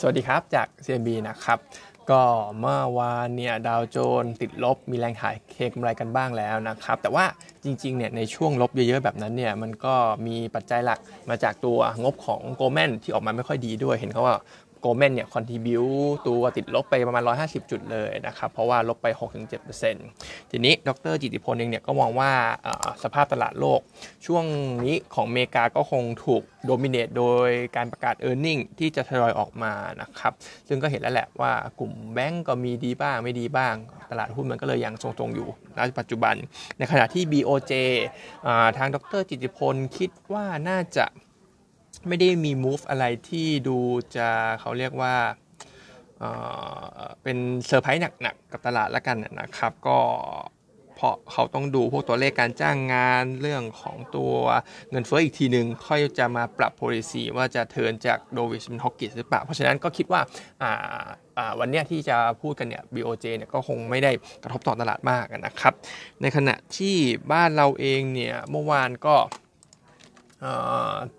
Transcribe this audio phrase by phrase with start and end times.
[0.00, 1.58] สวัสดีครับจาก CMB นะครับ
[2.10, 2.22] ก็
[2.60, 7.24] เมื่อวานเนี่ยดาวโจนติดลบมีแรงขายเคกำไรกันบ้างแล้วนะครับ แต่ว่า
[7.64, 9.94] จริงๆเนี่ยในช่วงลบเยอะๆแบบนั้นเนี่ยมันก็
[10.26, 10.98] มีปัจจัยหลัก
[11.30, 14.36] มาจากตัวงบของโกลแมนที่ออกมาไม่ค่อยดีด้วย เห็นเขาว่า
[14.82, 15.84] โกลแมนเนี่ยคอนทิบิว
[16.26, 19.06] ตัวติดลบไปประมาณ 150 จุดเลยนะครับ เพราะว่าลบไป
[19.80, 22.30] 6-7%ทีนี้ดรจิติพลเองเนี่ยก็มองว่า
[23.02, 23.80] สภาพตลาดโลก
[24.26, 24.44] ช่วง
[24.84, 30.32] นี้ของอเมริกาก็คงถูกโดมิเนตโดยการประกาศ e a r n i n g ที่จะทยอยออกมานะครับ
[30.68, 33.74] ซึ่งก็เห็นแล้วแหละว่ากลุ่มแบงก์ก็มีดีบ้างไม่ดีบ้าง
[34.10, 36.34] ตลาดหุ้นมันก็เลยยังทรงๆอยู่ณปัจจุบัน
[36.78, 37.72] ในขณะที่ BOJ
[38.78, 41.06] ทางดรจิติพลคิดว่าน่าจะ
[42.08, 43.78] ไม่ได้มี move อะไรที่ดู
[44.16, 44.28] จะ
[44.60, 45.14] เขาเรียกว่า
[47.22, 49.98] เป็นเซอร์ไพรส์หนักๆกับตลาดแล้วกันนะครับ ก็
[50.96, 54.34] เพราะเขาต้องดูพวกตัวเลขการจ้างงานเรื่องของตัว
[54.90, 60.20] เงินเฟ้ออีกทีหนึ่งค่อยจะมาปรับ policy ว่าจะเทินจากโดวิสเป็นฮอกกิสหรือเปล่า เพราะฉะนั้นก็คิดว่า
[61.58, 64.10] วันนี้ที่จะพูดกันเนี่ย BOJ เนี่ยก็คงไม่ได้
[64.42, 65.74] กระทบต่อตลาดมากนะครับ
[66.20, 66.96] ในขณะที่
[67.32, 69.14] บ้านเราเองเนี่ยเมื่อวานก็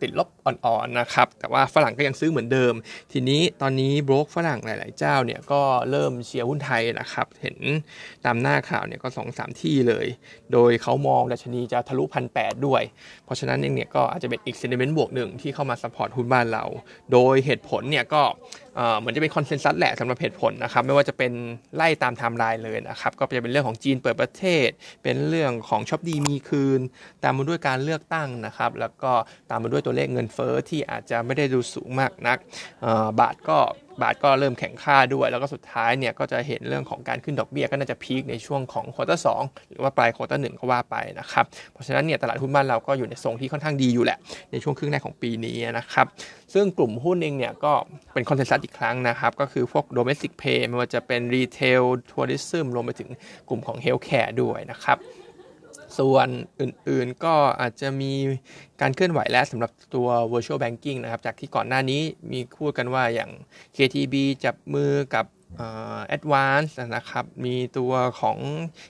[0.02, 2.74] ติดลบอ่อนๆนะครับ แต่ว่าฝรั่งก็ยังซื้อเหมือนเดิม
[3.12, 7.58] ทีนี้ตอนนี้บรกฝรั่งหลาย ๆ เจ้าเนี่ยก็เริ่มเชียร์หุ้นไทยนะครับ เห็น
[8.26, 10.08] ตามหน้าข่าวเนี่ยก็2อสที่เลย
[10.54, 12.36] โดยเขามองดัชนีจะทะลุพันแปด
[12.66, 12.82] ด้วย
[13.26, 16.66] เพราะฉะนั้นเองเนี่ยก็อาจจะเป็นอีก sentiment บวกหนึ่งที่เข้ามา support หุ้นบ้านเรา
[17.12, 18.24] โดยเหตุผลเนี่ยก็
[19.00, 21.32] เหมือนจะเป็น consensus แหละสำหรับเหตุผลนะครับไม่ว่าจะเป็น
[21.76, 24.70] ไล่ตามไทม์ไลน์เลยนะครับก็จะเป็นเรื่องของจีนเปิดประเทศ
[25.04, 26.82] เป็นเรื่องของช็อปดีมีคืน
[27.24, 29.12] ตามมาด้วยการเลือกตั้งนะครับแล้วก็
[29.50, 32.38] ตามมาด้วยตัวเลขเงินเฟ้อที่อาจจะไม่ได้ดูสูงมากนัก
[33.20, 33.58] บาทก็
[34.02, 39.28] บาทก็เริ่มแข็งค่าด้วย แล้วก็สุดท้ายเนี่ยก็จะเห็นเรื่องของการขึ้นดอกเบี้ยก็น่าจะ peak ในช่วงของ quarter สี่
[39.70, 44.18] หรือว่าปลาย quarter หนึ่งก็ว่าไปนะครับเพราะฉะนั้นเนี่ยตลาดหุ้นบ้านเราก็อยู่ในทรงที่ค่อนข้างดีอยู่แหละ
[44.52, 46.06] ในช่วงครึ่งแรกของปีนี้นะครับ
[46.54, 47.74] ซึ่งกลุ่มหุ้นเองเนี่ยก็
[48.14, 51.82] เป็น consensus อีกครั้งนะครับก็คือพวก domestic play ไม่ว่าจะเป็น retail
[52.12, 53.10] tourism รวมไปถึง
[53.50, 54.98] กลุ่มของ healthcare ด้วยนะครับ
[55.98, 56.28] ส่วน
[56.62, 58.14] อื่นๆก็อาจจะมี
[58.82, 63.32] การเคลื่อนไหวแล้วสำหรับตัว virtual banking นะครับ จากที่ก่อนหน้านี้มีพูดกันว่าอย่าง
[63.76, 65.26] KTB จับมือกับ
[66.16, 68.38] Advance นะครับ มีตัวของ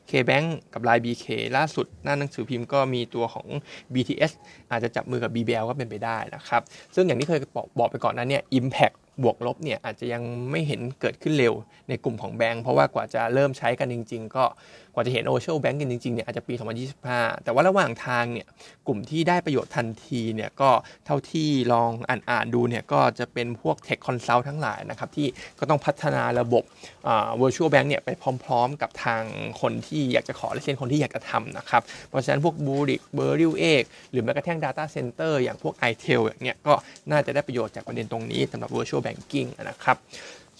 [0.10, 1.26] KBank กับ Line BK
[1.58, 3.48] ล่าสุด หน้าหนังสือพิมพ์ก็มีตัวของ
[3.94, 4.32] BTS
[4.72, 6.62] อาจจะจับมือกับ BBL ก็เป็นไปได้นะครับ
[6.96, 7.40] ซึ่งอย่างที่เคย
[7.80, 11.54] บอกไปก่อนนั้นเนี่ย Impact บวกลบเนี่ยอาจจะยังไม่เห็นเกิดขึ้นเร็ว
[11.90, 14.46] ในกลุ่มของแบงก์เพราะว่ากว่าจะเริ่มใช้กันจริง ๆ ก็
[14.94, 16.54] กว่าจะเห็น virtual bank กันจริงๆเนี่ยอาจจะปี
[17.00, 18.48] 2025 แต่ว่าระหว่างทางเนี่ย
[18.88, 20.70] กลุ่มที่ได้ประโยชน์ทันทีเนี่ยก็
[21.06, 25.28] เท่าที่ลองอ่านๆดูเนี่ยก็จะเป็นพวก tech consult ทั้งหลายนะครับที่
[25.60, 26.64] ก็ต้องพัฒนาระบบ
[27.08, 28.10] อ่า virtual bank เนี่ยไป
[28.44, 29.24] พร้อม ๆ กับทาง
[29.62, 36.74] คนที่อยากจะขอ license คนที่อยากจะทำนะครับเพราะฉะนั้นพวก Bluebik Beryl 8หรือแม้กระทั่ง Data Center อย่างพวก i t e l อย่างเงี้ยก็
[37.12, 39.98] น่าจะได้ประโยชน์จากประเด็นตรงนี้สำหรับ virtual banking นะครับ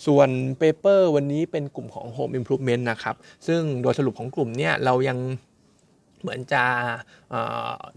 [0.06, 0.30] ส่วน
[0.60, 3.16] paper วันนี้เป็นกลุ่มของ Home Improvement นะครับ
[3.48, 5.18] ซึ่งโดยสรุปของกลุ่มเนี่ยเรายัง
[6.24, 6.64] เหมือนจะ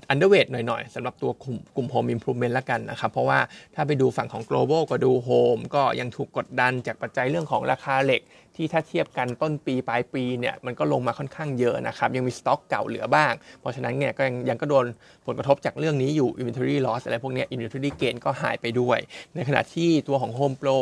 [0.09, 3.39] underweight หน่อยๆสำหรับตัวกลุ่มกลุ่ม Home Improvement ละกันนะครับ เพราะว่า
[3.75, 8.23] ถ้าไปดูฝั่งของ global ก็ดู Home ก็ยังถูกกดดันจากปัจจัยเรื่องของราคาเหล็ก
[8.61, 14.87] ที่ถ้าเทียบกันต้นปี ปลายปีเนี่ยมันก็ลงมาค่อนข้างเยอะนะครับ ยังมีสต็อกเก่าเหลือบ้าง เพราะฉะนั้นเนี่ยก็ยังยังก็โดน
[15.27, 18.99] ผลกระทบจากเรื่องนี้อยู่ inventory loss อะไรพวกนี้ inventory gain ก็หายไปด้วย
[19.35, 20.79] ในขณะที่ตัวของ Home Pro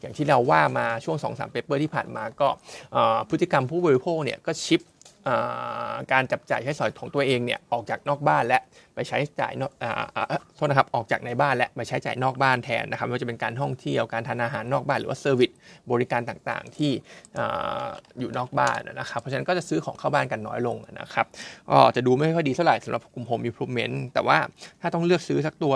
[0.00, 2.48] อย่างที่เราว่ามาช่วง 2-3 paper ที่ผ่านมาก็
[3.30, 4.80] พฤติกรรมผู้บริโภคเนี่ยก็ชิป
[6.12, 8.60] การจับจ่ายใช้สอยของตัวเองเนี่ยออกจากนอกบ้านและ
[8.94, 9.72] ไปใช้จ่ายนอก
[10.54, 15.50] โทษนะครับออกจากในบ้านและไปใช้จ่ายนอกบ้านแทนนะครับไม่ว่าจะเป็นการท่องเที่ยวการทานอาหารนอกบ้านหรือว่า service
[15.90, 16.90] บริการต่างๆที่
[18.18, 21.26] อยู่นอกบ้านนะครับเพราะฉะนั้นก็จะซื้อของเข้าบ้านกันน้อยลงนะครับ
[21.70, 24.38] ก็จะดูไม่ค่อยดีเท่าไหร่สำหรับกลุ่ม Home Improvement แต่ว่า
[24.80, 25.72] ถ้าต้องเลือกซื้อสักตัว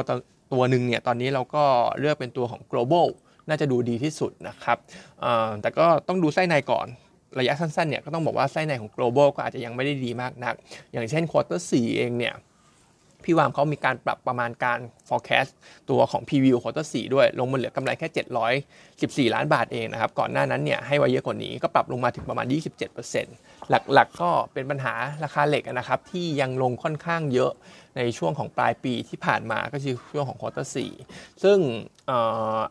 [0.53, 1.65] ตัวหนึ่งเนี่ยตอนนี้เราก็
[2.01, 3.09] เลือกเป็นตัวของ global
[3.49, 4.79] น่าจะดูดีที่สุดนะครับ
[5.63, 6.87] แต่ก็ต้องดูไส้ในก่อน
[7.39, 10.55] ระยะสั้นๆเนี่ยก็ต้องบอกว่าไส้ในของ global ก็อาจจะยังไม่ได้ดีมากนัก
[10.93, 12.35] อย่างเช่น quarter 4เองเนี่ย
[13.25, 14.79] พี่วามเขามีการปรับประมาณการ
[15.09, 15.53] forecast
[15.91, 18.09] ตัวของ preview quarter 4ด้วย ลงมาเหลือกำไรแค่
[19.29, 22.47] 714 ล้านบาทเองนะครับ ก่อนหน้านั้นเนี่ยให้ไว้เยอะกว่านี้ก็ปรับลงมาถึงประมาณ
[23.09, 24.95] 27%หลักๆก็เป็นปัญหา
[25.25, 27.53] ราคาเหล็กนะครับ ที่ยังลงค่อนข้างเยอะ
[27.97, 30.77] ในช่วงของปลายปีที่ผ่านมาก็คือช่วงของ quarter สี่
[31.43, 31.59] ซึ่ง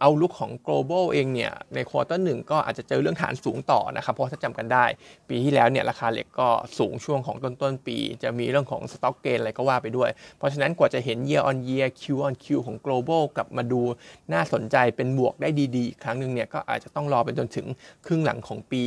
[0.02, 4.86] outlook ของ global เองเนี่ยใน quarter หนึ่งก็อาจจะเจอเรื่องฐานสูงต่อนะครับ เพราะถ้าจำกันได้
[5.30, 6.50] ปีที่แล้วเนี่ยราคาเหล็กก็
[6.80, 10.10] สูงช่วงของต้นต้นปี จะมีเรื่องของสต็อกเกนอะไรก็ว่าไปด้วย
[10.42, 13.82] เพราะฉะนั้นกว่าจะเห็น year on year Q on Q ของ global กลับมาดู
[14.34, 17.68] น่าสนใจเป็นบวกได้ดีๆครั้งหนึ่งเนี่ยก็อาจจะต้องรอไปจนถึง
[18.06, 18.84] ครึ่งหลังของปี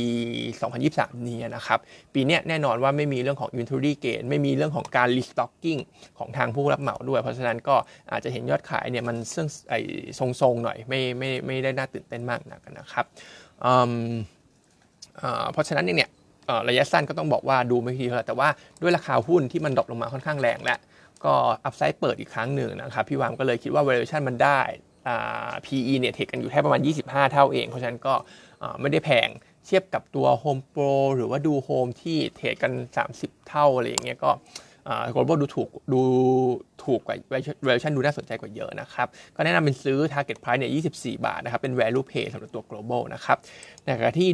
[0.61, 1.79] 2023 นี้นะครับ
[2.13, 5.81] ปีนี้แน่นอนว่าไม่มีเรื่องของ inventory gain ไม่มีเรื่องของการ restocking
[6.19, 7.75] ของทางผู้รับเหมาด้วย เพราะฉะนั้นก็
[8.11, 9.79] อาจจะเห็นยอดขายเนี่ยมันซึ่งไอ้
[10.19, 13.05] ทรงๆหน่อยไม่ไม่ไม่ได้น่าตื่นเต้นมากนักนะครับ
[15.53, 16.09] เพราะฉะนั้นเนี่ย
[16.69, 18.49] ระยะสั้นก็ต้องบอกว่าดูไม่ดีเท่าไหร่แต่ว่า
[18.81, 20.77] ด้วยราคาหุ้นที่มัน drop ลงมาค่อนข้างแรงและ
[21.25, 21.35] ก็
[21.65, 24.59] upside เปิดอีกครั้งหนึ่งนะครับพี่วามก็เลยคิดว่า valuation มันได้
[25.65, 28.13] PE เนี่ยเทคกันอยู่แค่ประมาณ 25 เท่าเอง เพราะฉะนั้นก็
[28.81, 29.29] ไม่ได้แพง
[29.65, 32.71] เทียบกับตัว Home Pro หรือว่าดู Home ที่ trade กัน
[33.09, 34.31] 30 เท่าอะไรอย่างเงี้ยก็
[35.15, 36.01] global ดูถูกดู
[36.83, 37.15] ถูกกว่า
[37.65, 43.37] valuation ดูน่าสนใจกว่าเยอะนะครับ ก็แนะนำเป็นซื้อ target price เนี่ย24 บาทนะครับ เป็น value play สำหรับตัว global นะครับ
[43.83, 44.29] ในขณะที่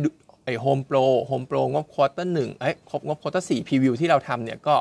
[0.45, 4.75] ไอ้ Home Pro Home Pro งบ quarter หนึ่งเอ้ยครบงบ quarter สี่ preview ที่เราทำเนี่ยก็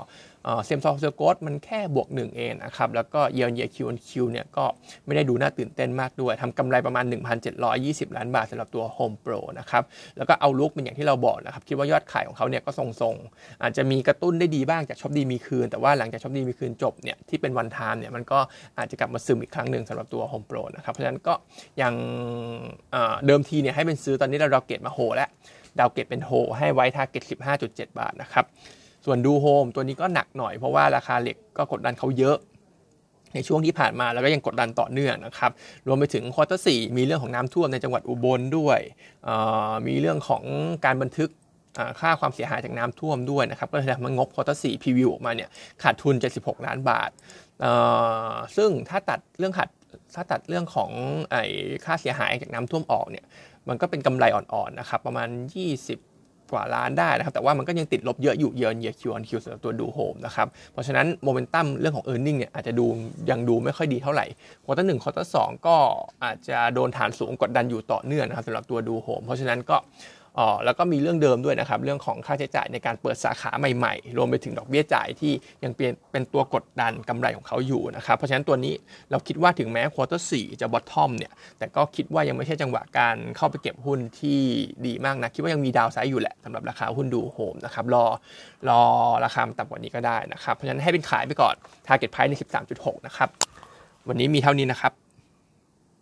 [0.64, 4.64] same store sales growth มันแค่บวก1เองนะครับ แล้วก็ year on year Q on Q เนี่ยก็
[5.06, 7.04] ไม่ได้ดูน่าตื่นเต้นมากด้วยทำกำไรประมาณ
[7.60, 9.82] 1,720 ล้านบาทสำหรับตัว Home Pro นะครับ
[10.16, 18.38] แล้วก็ outlook เป็นอย่างที่เราบอกนะครับ คิดว่ายอดขายของเขาเนี่ยก็ทรงๆ อาจจะมีกระตุ้นได้ดีบ้างจากช็อปดีมีคืน แต่ว่าหลังจากช็อปดีมีคืนจบเนี่ยที่เป็น one time เนี่ยมันก็
[18.78, 21.34] อาจจะกลับมาซึมอีกครั้งหนึ่งสำหรับตัว Home Pro นะครับ เพราะฉะนั้นก็
[21.82, 21.94] ยัง
[23.26, 25.28] เดิมทีเนี่ยให้เป็นซื้อตอนนี้เรา downgrade มา hold แล้ว
[25.78, 27.22] downgrade เป็น hold ให้ไว้ target
[27.60, 28.46] 15.7 บาทนะครับ
[29.04, 32.36] ส่วนดูโฮมตัวนี้ก็หนักหน่อยเพราะว่าราคาเหล็กก็กดดันเขาเยอะ
[33.34, 35.50] ในช่วงที่ผ่านมาแล้วก็ยังกดดันต่อเนื่องนะครับ
[35.86, 38.78] รวมไปถึง quarter สี่มีเรื่องของน้ำท่วมในจังหวัดอุบลด้วย
[39.86, 40.42] มีเรื่องของ
[40.84, 41.30] การบันทึก
[42.00, 45.48] ค่าความเสียหายจากน้ำท่วมด้วยนะครับ ก็เลยทำให้งบ quarter สี่ preview ออกมาเนี่ย
[45.82, 47.10] ขาดทุน 76 ล้านบาท
[48.56, 49.68] ซึ่งถ้าตัดเรื่องขาด
[50.14, 50.90] ถ้าตัดเรื่องของ
[51.30, 51.44] ไอ้
[51.84, 53.24] ค่าเสียหายจากน้ำท่วมออกเนี่ย
[53.68, 55.28] มันก็เป็นกำไรอ่อนๆนะครับประมาณ
[55.76, 56.09] 20
[56.52, 62.86] กว่าล้านได้นะครับ แต่ว่ามันก็ยังติดลบเยอะอยู่ year on year Q on Q สำหรับตัวดูโฮมนะครับ เพราะฉะนั้นโมเมนตัมเรื่องของ earning เนี่ยอาจจะดู
[63.30, 64.26] ยังดูไม่ค่อยดีเท่าไหร่
[64.64, 65.76] quarter หนึ่ง quarter สองก็
[66.24, 69.76] อาจจะโดนฐานสูงกดดันอยู่ต่อเนื่องนะครับสำหรับตัวดูโฮมเพราะฉะนั้นก็
[70.38, 75.32] อ๋อแล้วก็มีเรื่องเดิมด้วยนะครับ เรื่องของค่าใช้จ่ายในการเปิดสาขาใหม่ๆ รวมไปถึงดอกเบี้ยจ่ายที่
[75.64, 78.74] ยังเป็นเป็นตัวกดดันกำไรของเขาอยู่นะครับ เพราะฉะนั้นตัวนี้
[79.10, 84.40] เราคิดว่าถึงแม้ quarter สี่จะ bottom เนี่ย แต่ก็คิดว่ายังไม่ใช่จังหวะการเข้าไปเก็บหุ้นที่
[84.86, 88.04] ดีมากนะ คิดว่ายังมี downside อยู่แหละสำหรับราคาหุ้นดูโฮมนะครับ รอ
[88.68, 88.80] รอ
[89.24, 91.54] ราคาต่ำกว่านี้ก็ได้นะครับ เพราะฉะนั้นให้เป็นขายไปก่อน
[91.86, 92.34] target price ให้
[92.70, 93.28] 13.6 นะครับ
[94.08, 94.92] วันนี้มีเท่านี้นะครับ